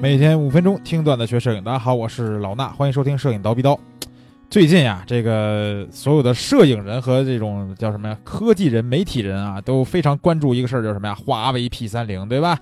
[0.00, 3.78] 每天五分钟听段子学摄影，大家好，我是老衲，欢迎收听摄影刀逼刀。
[4.48, 12.58] 最近呀，这个所有的摄影人和这种叫什么呀，科技人、媒体人啊，都非常关注一个事儿，就是什么呀，华为 P 三零，对吧？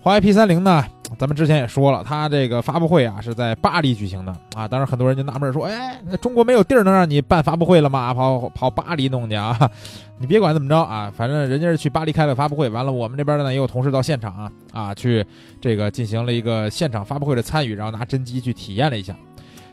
[0.00, 0.82] 华为 P 三零呢，
[1.18, 4.66] 咱们之前也说了，它这个发布会啊是在巴黎举行的啊。
[4.66, 8.14] 当然，很多人就纳闷说，哎，那中国没有地儿能让你办发布会了吗？
[8.14, 9.58] 跑跑巴黎弄去啊？
[10.18, 15.24] 你别管怎么着啊，反正人家是去巴黎开了发布会，完了我们这边呢也有同事到现场啊啊去
[15.60, 19.14] 这个进行了一个现场发布会的参与，然后拿真机去体验了一下。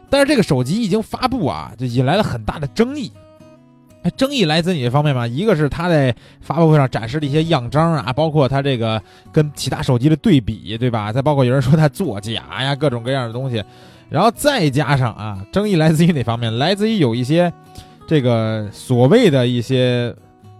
[0.09, 3.12] 但是这个手机一经发布啊，就引来了很大的争议。
[4.12, 5.28] 争议来自哪方面嘛？
[5.28, 11.12] 一个是他在发布会上展示的一些样张啊，包括他这个跟其他手机的对比，对吧？
[11.12, 13.64] 再包括有人说他作假呀，各种各样的东西。
[14.10, 16.58] 然后再加上啊，争议来自于哪方面？
[16.58, 17.52] 来自于有一些
[18.08, 20.16] 这个所谓的一些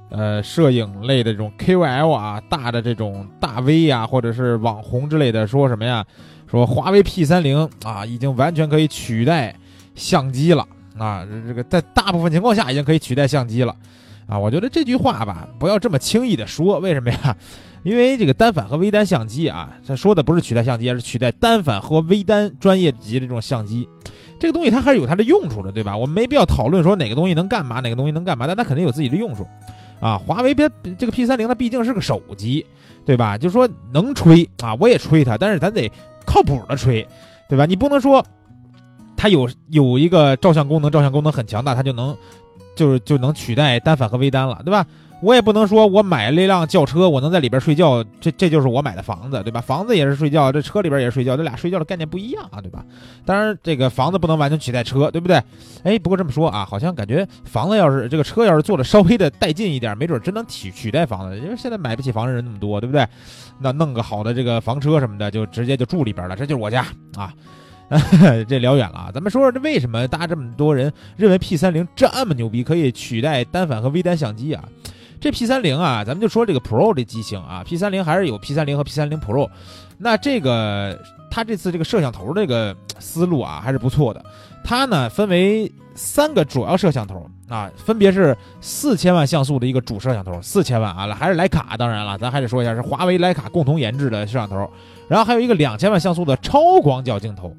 [0.10, 6.04] 呃摄影类的这种 KOL 啊，大的这种大 V 啊，或者是网红之类的，说什么呀？
[6.50, 9.56] 说华为 P 三零啊，已经完全可以取代
[9.96, 10.66] 相机了。
[10.98, 13.76] 啊，这个在大部分情况下已经可以取代相机了，
[14.28, 16.80] 啊，我觉得这句话吧，不要这么轻易的说。
[16.80, 17.36] 为什么呀？
[17.84, 23.88] 因为这个单反和微单相机啊，他说的不是取代相机，而是取代单反和微单专业级的这种相机。
[24.40, 25.96] 这个东西它还是有它的用处的，对吧？
[25.96, 29.48] 我们没必要讨论说哪个东西能干嘛，哪个东西能干嘛，但它肯定有自己的用处。
[30.00, 32.66] 啊，华为别这个 P 三零它毕竟是个手机，
[33.06, 33.38] 对吧？
[33.38, 35.90] 就说能吹啊，我也吹它，但是咱得
[36.26, 37.08] 靠谱的吹，
[37.48, 37.66] 对吧？
[37.66, 38.26] 你不能说。
[39.18, 42.16] 它有有一个照相功能，照相功能很强大，它就能，
[42.76, 44.86] 就是就能取代单反和微单了，对吧？
[45.20, 49.60] 我也不能说我买了一辆轿车，我能在里边睡觉，这这就是我买的房子，对吧？
[49.60, 52.86] 房子也是睡觉，这车里边也是睡觉，这俩睡觉的概念不一样啊，对吧？
[53.26, 55.42] 当然，这个房子不能完全取代车，对不对？
[55.84, 63.04] 哎，不过这么说啊，好像感觉房子要是这个车要是做的稍微的带劲一点，没准真能取取代房子，因为现在买不起房的人那么多，对不对？
[63.60, 67.34] 那弄个好的这个房车什么的，就直接就住里边了，这就是我家啊。
[68.48, 74.64] 这聊远了啊，咱们说说这为什么大家这么多人认为 P 三零这么牛逼，可以取代单反和微单相机啊？
[75.20, 79.50] 这 P 三零啊，咱们就说这个 Pro 的机型啊，P 三零还是有 P 三零和 P 三零 Pro。
[79.98, 81.00] 那这个
[81.32, 84.24] 它这次这个摄像头这个思路啊，还是不错的。
[84.64, 94.70] 它呢分为三个主要摄像头啊，分别是四千万像素的一个主摄像头，四千万啊，还是徕卡，当然了，咱还得说一下是华为徕卡共同研制的摄像头。
[95.08, 97.56] 然后还有一个两千万像素的超广角镜头。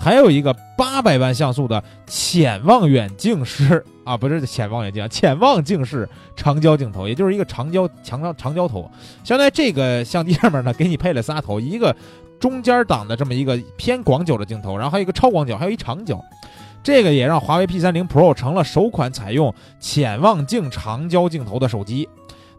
[0.00, 8.88] 还有一个八百万像素的潜望远镜式啊，不是潜望远镜，潜望镜式长焦镜头，也就是一个长焦长长焦头。
[9.24, 11.94] 相当于这个相机上面呢，给你配了仨头，一个
[12.38, 16.24] 中间档的这么一个偏广角的镜头，然后还有一个超广角，还有一长焦。
[16.80, 22.08] 这个也让华为 P 三零 Pro 成了首款采用潜望镜长焦镜头的手机。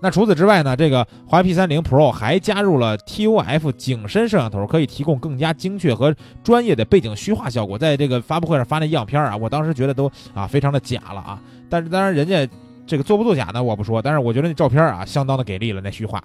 [0.02, 0.78] 那除此之外呢？
[0.78, 7.78] 这个华为 P 三零 Pro 还加入了 TOF 景深摄像头，可以提供更加精确和专业的背景虚化效果。
[7.78, 11.42] 在这个发布会上发那样片啊，我当时觉得都啊非常的假了啊。
[11.70, 12.48] 但是当然人家
[12.88, 14.02] 这个做不做假呢，我不说。
[14.02, 16.24] 但是我觉得那照片啊相当的给力了，那虚化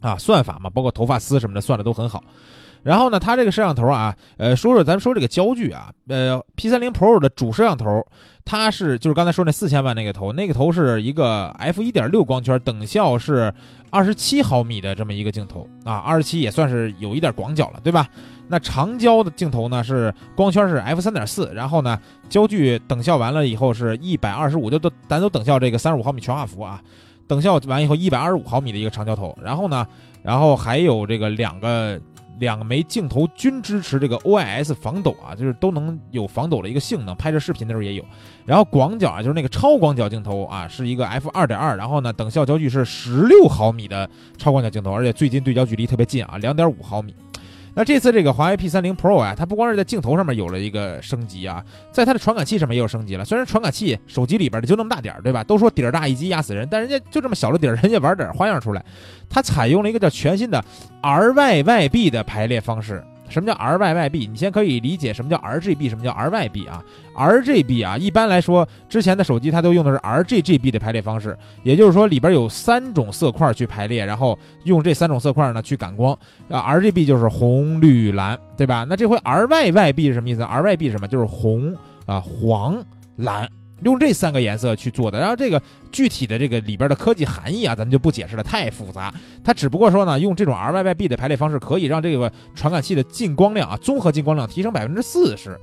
[0.00, 2.24] 啊算法嘛，包括头发丝什么的算的都很好。
[2.82, 8.04] 然后呢，它这个摄像头啊，呃，说说咱们说这个焦距啊，呃，P 三零 Pro 的主摄像头，
[8.44, 13.52] 它是就是刚才说那四千万那个头，那个头是一个 f 一点六光圈，等效是
[13.90, 18.08] 二十七毫米的这么一个镜头啊，二十七也算是有一点广角了，对吧？
[18.48, 21.98] 那长焦的镜头呢是光圈是 f 三点四，然后呢
[22.30, 26.80] 焦距等效完了以后是一百二十五，就都咱都等效这个三十五毫米全画幅啊，
[27.28, 29.86] 等效完以后一百二十五毫米的一个长焦头，然后呢，
[30.22, 32.00] 然后还有这个两个。
[32.40, 38.04] 两枚镜头均支持这个 OIS 防抖啊，就是都能有防抖的一个性能，拍摄视频的时候也有。
[38.44, 47.14] 然后广角啊，就是那个超广角镜头啊，是一个 f 二点二，然后呢，等效焦距是十六毫米的超广角镜头，而且最近对焦距离特别近啊，两点五毫米。
[47.74, 53.24] 那这次这个华为 P 三零 Pro 啊，它不光是在镜头上面有了一个升级啊，在它的传感器上面也有升级了。
[53.24, 55.44] 虽然传感器手机里边的就那么大点儿，对吧？
[55.44, 58.84] 都说底儿大一击压死人，但人家就这么小的底儿，人家玩点花样出来。
[59.28, 60.64] 它采用了一个叫全新的
[61.02, 63.02] RYYB 的排列方式。
[63.30, 64.28] 什么叫 RYYB？
[64.28, 66.82] 你先可以理解什么叫 RGB，什么叫 RYB 啊
[67.16, 76.12] ？RGB 啊，一般来说，之前的手机它都用的是 R G G B 的排列方式，也就是说里边有三种色块去排列，然后用这三种色块呢去感光。
[76.50, 78.84] 啊，RGB 就是红、绿、蓝，对吧？
[78.88, 81.06] 那这回 RYYB 是什么意思？RYB 是什么？
[81.06, 81.74] 就是红
[82.06, 82.84] 啊、黄、
[83.16, 83.48] 蓝。
[83.82, 85.60] 用这三个颜色去做的，然后这个
[85.90, 89.12] 具体的这个里边的科技含义啊，咱们就不解释了，太复杂。
[89.42, 95.58] 它只不过说呢，用这种 RYYB 的排列方式，可以让这个传感器的进光量啊，综合进光量提升百分之四十。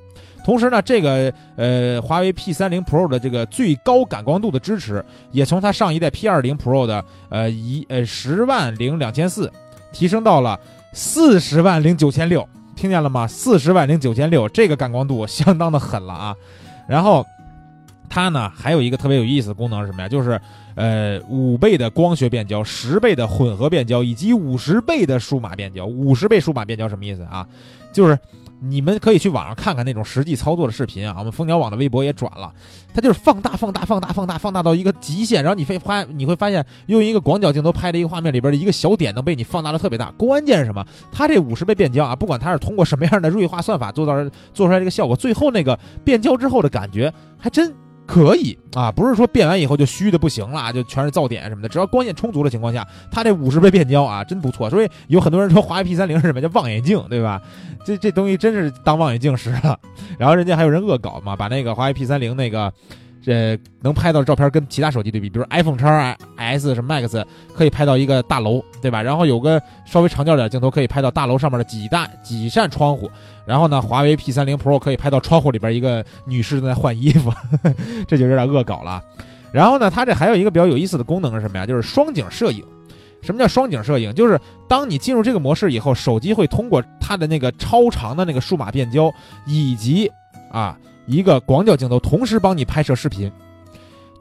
[0.45, 9.51] 同时呢，这个呃华为 P 三零 Pro 的这个最高感光度的支持，也从它上一代 P 二零 Pro 的呃一呃十万零两千四，
[9.91, 10.57] 提升到了
[10.93, 12.47] 四十万零九千六。
[12.77, 13.25] 听见了吗？
[13.27, 16.35] 四十万零九千六，这个感光度相当的狠了啊。
[16.87, 17.25] 然后
[18.09, 20.07] 它呢还有一个特别有意思的功能是什么呀？
[20.09, 20.39] 就是
[20.75, 25.85] 呃五倍的光学变焦、十倍的混合变焦以及五十倍的数码变焦。
[25.85, 27.47] 五十倍数码变焦什么意思啊？
[27.91, 28.17] 就是
[28.59, 32.51] 你们可以去网上看看那种实际操作的视频啊，我们蜂鸟网的微博也转了，
[32.93, 40.11] 它就是放大、放大、放大、放大、放大到一个极限，然后你会发你会发现，用一个广角镜头拍的一个画面里边的一个小点能被你放大的特别大。
[40.11, 40.85] 关键是什么？
[41.11, 44.13] 它这五十倍变焦啊，不管它是通过什么样的锐化算法做到
[44.53, 47.73] 做出来这个效果，最后那个变焦之后的感觉还真。
[48.07, 51.67] 可以啊，不是说变完以后就虚的不行了，就全是噪点什么的。
[51.67, 54.69] 只要光线充足的情况下，它这五十倍变焦啊，真不错。
[54.69, 57.41] 所以有很多人说华为 P 三零是什么叫望远镜，对吧？
[57.85, 59.77] 这这东西真是当望远镜使了。
[60.17, 62.73] 然后人家还有人恶搞嘛，把那个华为 P 三零那个。
[63.27, 69.03] 这能拍到的照片跟其他手机对比，比如 iPhone 叉 S 什么 Max 可以拍到一个大楼，对吧？
[69.03, 73.11] 然后有个稍微长焦点镜头可以拍到大楼上面的几大几扇窗户。
[73.45, 77.29] 然后呢，华为 P 三零 Pro 可以拍到窗户里边一个女士在换衣服，
[78.07, 79.03] 这就有点恶搞了。
[79.51, 81.65] 然后呢，它这还有一个比较有意思的功能是什么呀？
[81.65, 82.63] 就是双景摄影。
[83.21, 84.13] 什么叫双景摄影？
[84.15, 84.39] 就是
[84.69, 89.13] 当你进入这个模式以后，手机会通过它的那个超长的那个数码变焦
[89.45, 90.09] 以及
[90.49, 90.77] 啊。
[91.07, 93.31] 一个广角镜头同时帮你拍摄视频，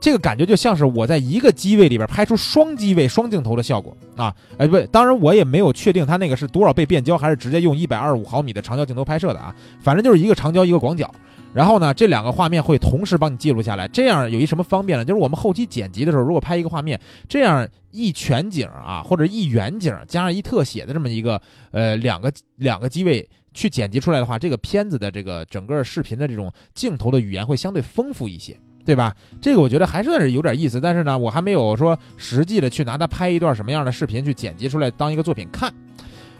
[0.07, 4.33] 这个感觉就像是我在一个机位里边拍出双机位双镜头的效果啊！
[4.57, 9.53] 哎，不，当然我也没有确定它那个是多少倍变焦，还是直接用一百二十五毫米的长焦镜头拍摄的啊。
[9.81, 11.13] 反正就是一个长焦一个广角，
[11.53, 13.89] 然后呢，这两个画面会同时帮你记录下来。
[13.89, 15.05] 这样有一什么方便呢？
[15.05, 21.43] 就是我们后期剪辑的时候，如果拍一个画面，这样一全景啊，或者一远景加上一特写的这么一个
[21.73, 23.29] 呃两个两个机位。
[23.53, 28.55] 去剪辑出来的话，这个片子的这个整个视频的这种镜头的语言会相对丰富一些，
[28.87, 29.15] 对吧？
[29.43, 35.71] 这个我觉得还算是有点意思，但是呢，我还没有说实际的去拿它拍一段什么样的视频去剪辑出来当一个作品看。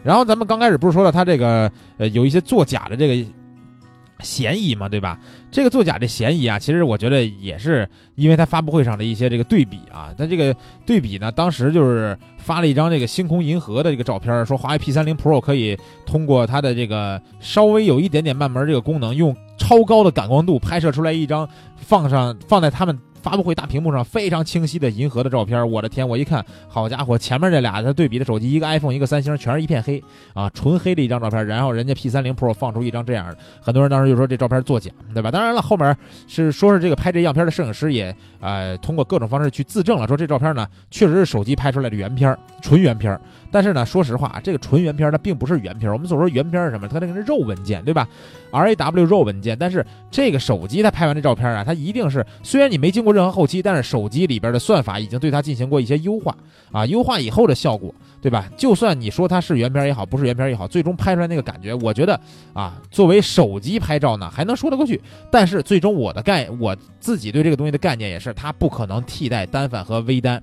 [0.03, 3.29] 然后咱们刚开始不是说了它这个呃有一些作假的这个。
[4.21, 5.19] 嫌疑嘛，对吧？
[5.51, 10.11] 这个作假的嫌疑啊，其实我觉得也是因为他发布会上的一些这个对比啊。
[10.17, 10.55] 他这个
[10.87, 22.97] 对比呢，当时就是发了一张这个星空银河的这个照片，说华为 P 三零 Pro 可以通过它的这个稍微有一点点慢门这个功能，用超高的感光度拍摄出来一张放上放在他们。
[23.19, 26.07] 发布会大屏幕上非常清晰的银河的照片，我的天！
[26.07, 30.01] 我一看，好家伙，前面这俩它对比的手机，一个 iPhone，一个三星，全是一片黑
[30.33, 31.45] 啊，纯黑的一张照片。
[31.45, 35.29] 然后人家 P 三零 Pro 放出一张这样的，很多人当时就说这照片作假，对吧？
[35.29, 35.97] 当然了，后面
[36.27, 43.19] 是说是这个拍这样片的摄影师也呃通过各种方式去自证了，说这照片呢确实是手机拍出来的原片，纯原片。
[43.51, 45.91] 但是呢，说实话，这个纯原片它并不是原片。
[45.91, 46.87] 我们所说原片是什么？
[46.87, 48.07] 它那个是肉文件，对吧
[48.57, 49.57] ？RAW RAW 文件。
[49.59, 56.35] 但是这个手机它拍完这照片啊，它一定是虽然你没经过任何后期，但是手机里边的算法已经对它进行过一些优化
[56.71, 58.49] 啊，优化以后的效果，对吧？
[58.57, 62.19] 就算你说它是原片也好，不是原片也好，最终拍出来那个感觉，我觉得
[62.53, 65.01] 啊，作为手机拍照呢，还能说得过去。
[65.31, 70.41] 但是最终我的概我自己对这个东西的概念也是，它不可能替代单反和微单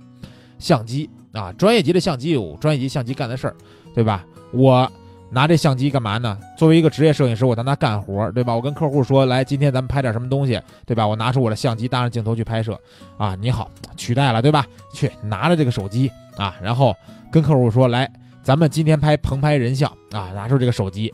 [0.58, 1.08] 相机。
[1.32, 3.56] 啊，专业级的相机有专业级相机干的事儿，
[3.92, 4.24] 对吧？
[4.52, 4.88] 我
[5.34, 6.38] 拿这相机干嘛呢？
[6.56, 8.54] 作为一个职业摄影师，我在那干活，对吧？
[8.54, 11.04] 我跟客户说，来，今天咱们拍点什么东西，对吧？
[11.04, 12.78] 我拿出我的相机，搭上镜头去拍摄。
[13.18, 14.64] 啊，你好，取代了，对吧？
[14.94, 16.94] 去拿着这个手机啊，然后
[17.32, 18.08] 跟客户说，来，
[18.44, 21.12] 咱们今天拍棚拍人像啊，拿出这个手机，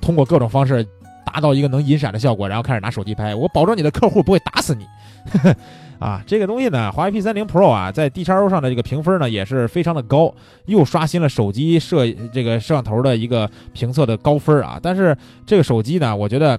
[0.00, 0.84] 通过各种方式
[1.24, 3.36] 达到一个能引闪的效果，然后开始拿手机拍。
[3.36, 4.84] 我保证你的客户不会打死你。
[6.00, 10.34] 啊，这个东西呢，华为 P 三零 Pro 啊，在 D 叉 O 上的这个评分呢也是非常的高，
[10.66, 14.80] 又刷新了手机摄这个摄像头的一个评测的高分啊。
[14.82, 16.58] 但是这个手机呢，我觉得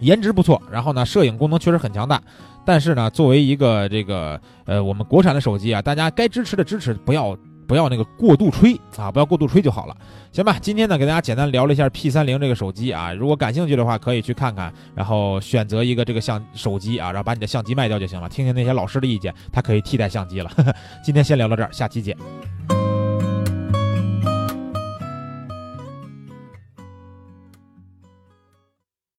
[0.00, 2.20] 颜值不错，然后呢，摄影功能确实很强大。
[2.64, 7.36] 但是呢，作为一个这个呃我们国产的手机啊，大家该支持的支持，不要。
[7.66, 9.96] 不要那个过度吹啊，不要过度吹就好了，
[10.32, 10.56] 行吧？
[10.60, 20.50] 今天呢，给大家简单聊了一下 P 三零这个手机啊，如果感兴趣的话，可以去看看，然后选择一个这个相手机啊，然后把你的相机卖掉就行了，听听那些老师的意见，它可以替代相机了。
[21.04, 22.16] 今天先聊到这儿，下期见。